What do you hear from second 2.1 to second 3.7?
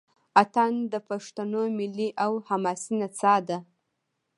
او حماسي نڅا ده.